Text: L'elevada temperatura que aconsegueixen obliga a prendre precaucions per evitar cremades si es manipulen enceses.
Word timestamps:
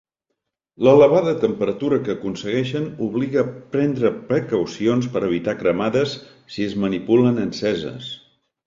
L'elevada 0.85 1.33
temperatura 1.43 1.99
que 2.07 2.13
aconsegueixen 2.15 2.87
obliga 3.09 3.43
a 3.45 3.53
prendre 3.77 4.13
precaucions 4.33 5.13
per 5.15 5.25
evitar 5.31 5.59
cremades 5.63 6.19
si 6.57 6.71
es 6.71 6.79
manipulen 6.87 7.43
enceses. 7.49 8.13